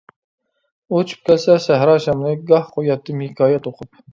ئۇچۇپ 0.99 1.29
كەلسە 1.29 1.59
سەھرا 1.67 1.95
شامىلى، 2.09 2.35
گاھ 2.53 2.75
قوياتتىم 2.79 3.25
ھېكايە 3.29 3.65
توقۇپ. 3.69 4.05